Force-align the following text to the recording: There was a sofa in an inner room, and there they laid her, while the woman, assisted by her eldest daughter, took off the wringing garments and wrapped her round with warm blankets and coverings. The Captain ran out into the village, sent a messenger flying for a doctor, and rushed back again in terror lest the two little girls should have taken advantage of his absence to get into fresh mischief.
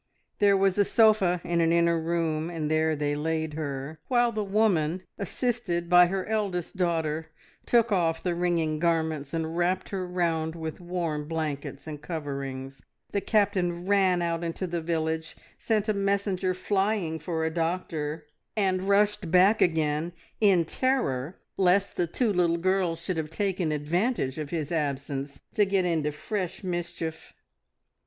There 0.39 0.57
was 0.57 0.79
a 0.79 0.83
sofa 0.83 1.41
in 1.43 1.61
an 1.61 1.71
inner 1.71 1.99
room, 2.01 2.49
and 2.49 2.71
there 2.71 2.95
they 2.95 3.13
laid 3.13 3.53
her, 3.53 3.99
while 4.07 4.31
the 4.31 4.43
woman, 4.43 5.03
assisted 5.19 5.91
by 5.91 6.07
her 6.07 6.25
eldest 6.25 6.75
daughter, 6.75 7.27
took 7.67 7.91
off 7.91 8.23
the 8.23 8.33
wringing 8.33 8.79
garments 8.79 9.31
and 9.31 9.55
wrapped 9.55 9.89
her 9.89 10.07
round 10.07 10.55
with 10.55 10.81
warm 10.81 11.27
blankets 11.27 11.85
and 11.85 12.01
coverings. 12.01 12.81
The 13.11 13.21
Captain 13.21 13.85
ran 13.85 14.23
out 14.23 14.43
into 14.43 14.65
the 14.65 14.81
village, 14.81 15.37
sent 15.59 15.87
a 15.87 15.93
messenger 15.93 16.55
flying 16.55 17.19
for 17.19 17.45
a 17.45 17.51
doctor, 17.53 18.25
and 18.57 18.89
rushed 18.89 19.29
back 19.29 19.61
again 19.61 20.13
in 20.39 20.65
terror 20.65 21.37
lest 21.57 21.95
the 21.95 22.07
two 22.07 22.33
little 22.33 22.57
girls 22.57 22.97
should 22.99 23.17
have 23.17 23.29
taken 23.29 23.71
advantage 23.71 24.39
of 24.39 24.49
his 24.49 24.71
absence 24.71 25.41
to 25.53 25.63
get 25.63 25.85
into 25.85 26.11
fresh 26.11 26.63
mischief. 26.63 27.35